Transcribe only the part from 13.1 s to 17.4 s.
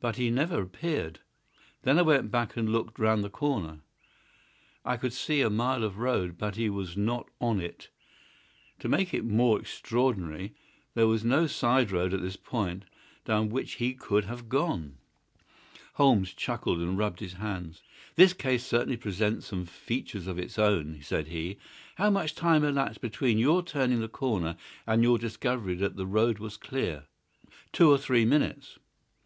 down which he could have gone." Holmes chuckled and rubbed his